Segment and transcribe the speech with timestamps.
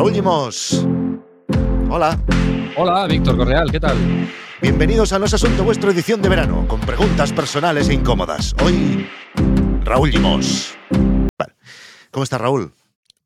[0.00, 0.86] Raúl Limos.
[1.90, 2.18] Hola.
[2.78, 3.98] Hola, Víctor Correal, ¿qué tal?
[4.62, 8.56] Bienvenidos a No es Asunto Vuestro edición de verano, con preguntas personales e incómodas.
[8.64, 9.06] Hoy,
[9.84, 10.74] Raúl Limos.
[11.38, 11.52] Vale.
[12.10, 12.72] ¿Cómo está Raúl?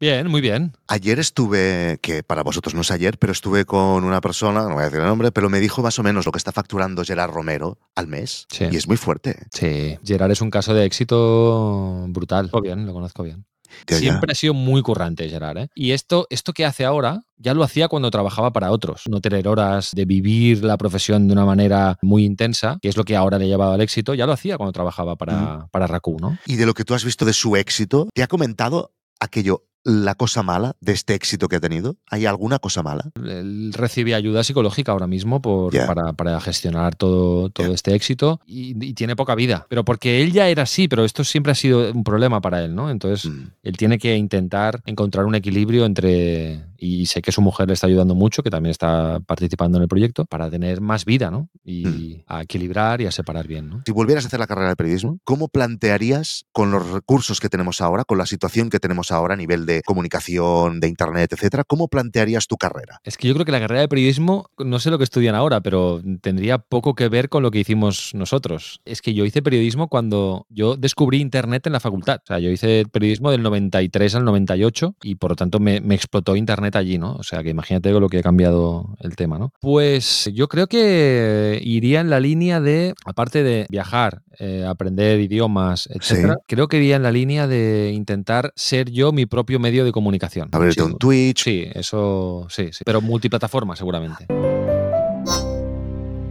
[0.00, 0.72] Bien, muy bien.
[0.88, 4.82] Ayer estuve, que para vosotros no es ayer, pero estuve con una persona, no voy
[4.82, 7.30] a decir el nombre, pero me dijo más o menos lo que está facturando Gerard
[7.30, 8.48] Romero al mes.
[8.50, 8.64] Sí.
[8.68, 9.46] Y es muy fuerte.
[9.52, 12.50] Sí, Gerard es un caso de éxito brutal.
[12.52, 13.46] Lo bien, lo conozco bien.
[13.88, 13.98] Ya, ya.
[13.98, 15.68] Siempre ha sido muy currante Gerard, ¿eh?
[15.74, 19.02] Y esto, esto que hace ahora, ya lo hacía cuando trabajaba para otros.
[19.08, 23.04] No tener horas de vivir la profesión de una manera muy intensa, que es lo
[23.04, 26.16] que ahora le ha llevado al éxito, ya lo hacía cuando trabajaba para, para Raku,
[26.20, 26.38] ¿no?
[26.46, 30.14] Y de lo que tú has visto de su éxito, ¿te ha comentado aquello, la
[30.14, 31.96] cosa mala de este éxito que ha tenido?
[32.10, 33.10] ¿Hay alguna cosa mala?
[33.22, 38.70] Él recibe ayuda psicológica ahora mismo por, para, para gestionar todo, todo este éxito y,
[38.84, 39.66] y tiene poca vida.
[39.68, 42.74] Pero porque él ya era así, pero esto siempre ha sido un problema para él,
[42.74, 42.90] ¿no?
[42.90, 43.48] Entonces, Mm.
[43.62, 47.86] él tiene que intentar encontrar un equilibrio entre, y sé que su mujer le está
[47.86, 51.48] ayudando mucho, que también está participando en el proyecto, para tener más vida, ¿no?
[51.64, 52.22] Y Mm.
[52.26, 53.82] a equilibrar y a separar bien, ¿no?
[53.86, 57.80] Si volvieras a hacer la carrera de periodismo, ¿cómo plantearías con los recursos que tenemos
[57.80, 61.88] ahora, con la situación que tenemos ahora a nivel de comunicación, de internet, etcétera, cómo
[61.88, 63.00] plantearías tu carrera?
[63.04, 65.60] Es que yo creo que la carrera de periodismo, no sé lo que estudian ahora,
[65.60, 68.80] pero tendría poco que ver con lo que hicimos nosotros.
[68.84, 72.20] Es que yo hice periodismo cuando yo descubrí Internet en la facultad.
[72.24, 75.94] O sea, yo hice periodismo del 93 al 98 y por lo tanto me, me
[75.94, 77.14] explotó Internet allí, ¿no?
[77.14, 79.52] O sea, que imagínate lo que ha cambiado el tema, ¿no?
[79.60, 85.88] Pues yo creo que iría en la línea de, aparte de viajar, eh, aprender idiomas,
[85.92, 89.92] etcétera, creo que iría en la línea de intentar ser yo mi propio medio de
[89.92, 90.48] comunicación.
[90.52, 91.44] Abrirte Sí, un Twitch.
[91.44, 92.84] Sí, eso sí, sí.
[92.84, 94.26] Pero multiplataforma, seguramente.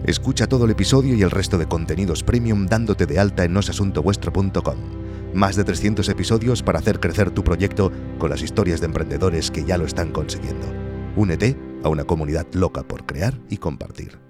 [0.06, 5.03] Escucha todo el episodio y el resto de contenidos premium dándote de alta en nosasuntovuestro.com.
[5.34, 9.66] Más de 300 episodios para hacer crecer tu proyecto con las historias de emprendedores que
[9.66, 10.68] ya lo están consiguiendo.
[11.16, 14.23] Únete a una comunidad loca por crear y compartir.